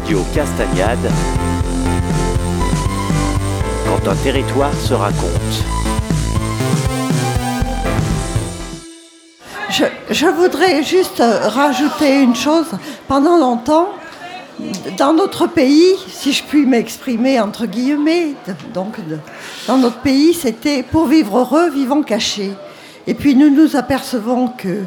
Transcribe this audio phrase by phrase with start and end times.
[0.00, 1.10] Radio Castagnade.
[3.84, 5.56] Quand un territoire se raconte.
[10.10, 12.68] Je, voudrais juste rajouter une chose.
[13.08, 13.88] Pendant longtemps,
[14.96, 18.34] dans notre pays, si je puis m'exprimer entre guillemets,
[18.72, 18.98] donc
[19.66, 22.52] dans notre pays, c'était pour vivre heureux, vivons cachés.
[23.08, 24.84] Et puis nous nous apercevons que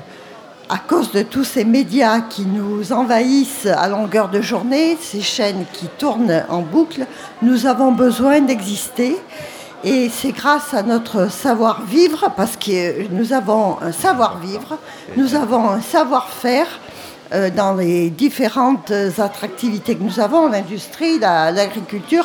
[0.72, 5.66] à cause de tous ces médias qui nous envahissent à longueur de journée, ces chaînes
[5.74, 7.06] qui tournent en boucle,
[7.42, 9.18] nous avons besoin d'exister.
[9.84, 14.78] Et c'est grâce à notre savoir-vivre, parce que nous avons un savoir-vivre,
[15.18, 16.68] nous avons un savoir-faire
[17.34, 22.21] euh, dans les différentes attractivités que nous avons, l'industrie, l'agriculture.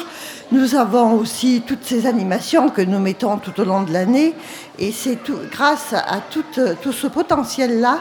[0.53, 4.33] Nous avons aussi toutes ces animations que nous mettons tout au long de l'année.
[4.79, 5.19] Et c'est
[5.51, 6.45] grâce à tout,
[6.83, 8.01] tout ce potentiel-là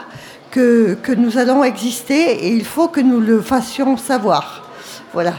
[0.50, 4.62] que, nous allons exister et il faut que nous le fassions savoir.
[5.12, 5.34] Voilà.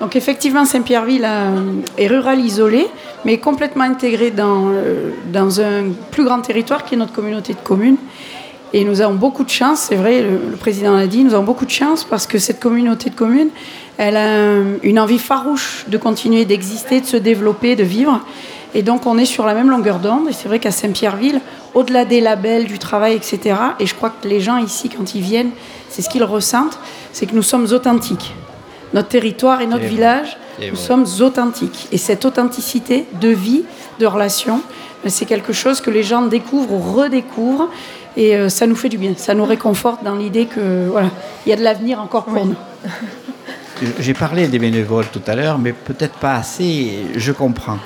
[0.00, 2.86] Donc effectivement, Saint-Pierreville euh, est rural isolé,
[3.24, 7.58] mais complètement intégré dans, euh, dans un plus grand territoire qui est notre communauté de
[7.58, 7.96] communes.
[8.72, 11.64] Et nous avons beaucoup de chance, c'est vrai, le, président l'a dit, nous avons beaucoup
[11.64, 13.48] de chance parce que cette communauté de communes,
[13.98, 18.20] elle a une envie farouche de continuer d'exister, de se développer, de vivre.
[18.74, 20.28] Et donc on est sur la même longueur d'onde.
[20.28, 21.40] Et c'est vrai qu'à Saint-Pierreville,
[21.74, 25.22] au-delà des labels, du travail, etc., et je crois que les gens ici, quand ils
[25.22, 25.50] viennent,
[25.88, 26.78] c'est ce qu'ils ressentent,
[27.12, 28.34] c'est que nous sommes authentiques.
[28.94, 31.88] Notre territoire et notre village, nous sommes authentiques.
[31.92, 33.64] Et cette authenticité de vie,
[33.98, 34.60] de relation,
[35.02, 37.68] ben, c'est quelque chose que les gens découvrent ou redécouvrent.
[38.20, 39.14] Et euh, ça nous fait du bien.
[39.16, 41.08] Ça nous réconforte dans l'idée que voilà,
[41.46, 42.54] il y a de l'avenir encore pour nous.
[43.98, 47.78] J'ai parlé des bénévoles tout à l'heure, mais peut-être pas assez, je comprends.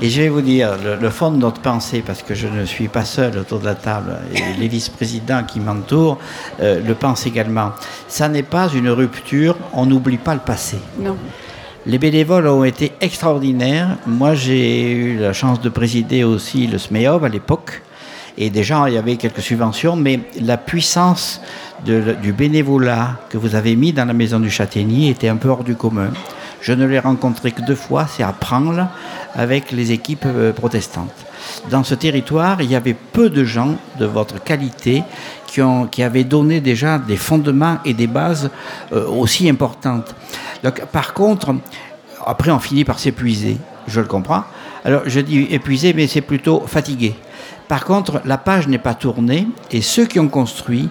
[0.00, 2.86] Et je vais vous dire, le, fond de notre pensée, parce que je ne suis
[2.86, 6.18] pas seul autour de la table, et les vice-présidents qui m'entourent
[6.60, 7.72] euh, le pensent également.
[8.06, 10.78] Ça n'est pas une rupture, on n'oublie pas le passé.
[11.00, 11.16] Non.
[11.84, 13.96] Les bénévoles ont été extraordinaires.
[14.06, 17.82] Moi, j'ai eu la chance de présider aussi le SMEOB à l'époque.
[18.42, 21.42] Et déjà, il y avait quelques subventions, mais la puissance
[21.84, 25.62] du bénévolat que vous avez mis dans la maison du Châtaignier était un peu hors
[25.62, 26.08] du commun.
[26.62, 28.86] Je ne l'ai rencontré que deux fois, c'est à Prangles,
[29.34, 31.12] avec les équipes euh, protestantes.
[31.70, 35.02] Dans ce territoire, il y avait peu de gens de votre qualité
[35.46, 38.50] qui, ont, qui avaient donné déjà des fondements et des bases
[38.92, 40.14] euh, aussi importantes.
[40.92, 41.54] Par contre,
[42.24, 44.44] après, on finit par s'épuiser, je le comprends.
[44.84, 47.14] Alors, je dis épuisé, mais c'est plutôt fatigué.
[47.68, 50.88] Par contre, la page n'est pas tournée et ceux qui ont construit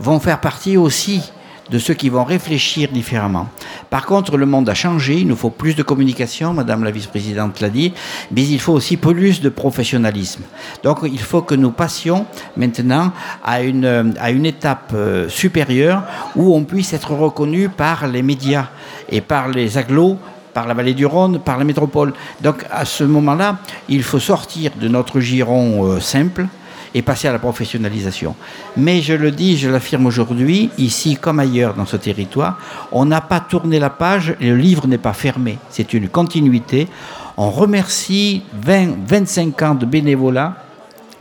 [0.00, 1.30] vont faire partie aussi
[1.70, 3.48] de ceux qui vont réfléchir différemment.
[3.88, 7.60] Par contre, le monde a changé, il nous faut plus de communication, Madame la vice-présidente
[7.60, 7.92] l'a dit,
[8.30, 10.42] mais il faut aussi plus de professionnalisme.
[10.82, 12.26] Donc il faut que nous passions
[12.56, 13.12] maintenant
[13.44, 16.04] à une, à une étape euh, supérieure
[16.36, 18.68] où on puisse être reconnu par les médias
[19.08, 20.18] et par les agglos
[20.52, 22.12] par la vallée du Rhône, par la métropole.
[22.42, 23.58] Donc à ce moment-là,
[23.88, 26.46] il faut sortir de notre giron euh, simple
[26.94, 28.36] et passer à la professionnalisation.
[28.76, 32.58] Mais je le dis, je l'affirme aujourd'hui, ici comme ailleurs dans ce territoire,
[32.90, 35.58] on n'a pas tourné la page le livre n'est pas fermé.
[35.70, 36.88] C'est une continuité.
[37.36, 40.56] On remercie 20, 25 ans de bénévolat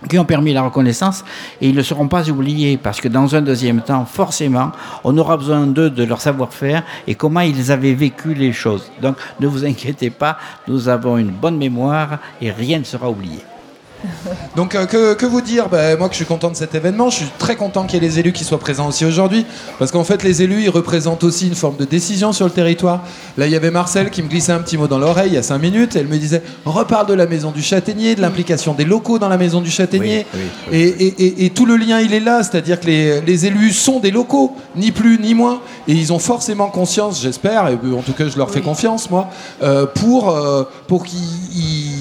[0.10, 1.24] qui ont permis la reconnaissance
[1.62, 4.72] et ils ne seront pas oubliés parce que dans un deuxième temps, forcément,
[5.04, 8.92] on aura besoin d'eux, de leur savoir-faire et comment ils avaient vécu les choses.
[9.02, 13.40] Donc ne vous inquiétez pas, nous avons une bonne mémoire et rien ne sera oublié.
[14.56, 17.18] Donc euh, que, vous dire ben, Moi que je suis content de cet événement, je
[17.18, 19.46] suis très content qu'il y ait les élus qui soient présents aussi aujourd'hui,
[19.80, 23.04] parce qu'en fait les élus, ils représentent aussi une forme de décision sur le territoire.
[23.38, 25.38] Là, il y avait Marcel qui me glissait un petit mot dans l'oreille il y
[25.38, 28.74] a cinq minutes, elle me disait, on reparle de la maison du Châtaignier, de l'implication
[28.74, 30.26] des locaux dans la maison du Châtaignier,
[30.72, 34.92] et, tout le lien, il est là, c'est-à-dire que les, élus sont des locaux, ni
[34.92, 38.52] plus ni moins, et ils ont forcément conscience, j'espère, et en tout cas je leur
[38.52, 39.30] fais confiance, moi,
[39.64, 42.01] euh, pour, euh, pour qu'ils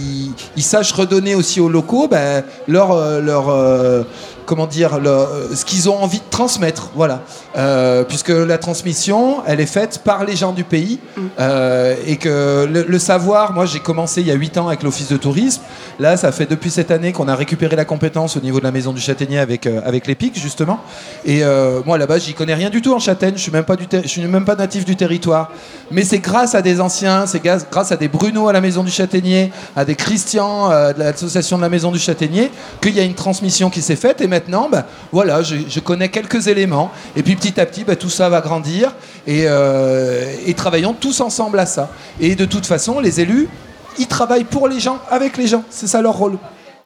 [0.59, 4.03] sachent redonner aussi aux locaux ben, leur, euh, euh,
[4.51, 6.91] comment dire, euh, ce qu'ils ont envie de transmettre.
[6.97, 7.23] Voilà.
[7.57, 10.99] Euh, puisque la transmission, elle est faite par les gens du pays.
[11.17, 11.21] Mm.
[11.39, 15.09] Euh, et que le, savoir, moi j'ai commencé il y a 8 ans avec l'Office
[15.09, 15.63] de tourisme.
[16.01, 18.73] Là, ça fait depuis cette année qu'on a récupéré la compétence au niveau de la
[18.73, 20.81] Maison du Châtaignier avec, avec l'EPIC, justement.
[21.25, 21.43] Et
[21.87, 23.35] moi, là-bas, j'y connais rien du tout en Châtaigne.
[23.37, 25.53] Je suis même pas, du je suis même pas natif du territoire.
[25.93, 28.91] Mais c'est grâce à des anciens, c'est grâce à des Bruno à la Maison du
[28.91, 32.51] Châtaignier, à des Christian de l'association de la Maison du Châtaignier,
[32.81, 34.21] qu'il y a une transmission qui s'est faite.
[34.21, 36.91] Et maintenant, bah, voilà, je, connais quelques éléments.
[37.17, 38.93] Et puis petit à petit, bah, tout ça va grandir.
[39.29, 41.91] Euh, et, travaillons tous ensemble à ça.
[42.21, 43.49] Et de toute façon, les élus,
[43.99, 45.65] ils travaillent pour les gens, avec les gens.
[45.71, 46.39] C'est ça leur rôle.